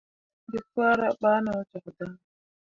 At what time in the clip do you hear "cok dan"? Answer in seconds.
1.69-2.11